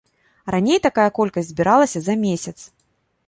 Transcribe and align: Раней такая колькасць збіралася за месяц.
Раней 0.53 0.79
такая 0.85 1.05
колькасць 1.17 1.51
збіралася 1.51 1.99
за 2.05 2.15
месяц. 2.25 2.57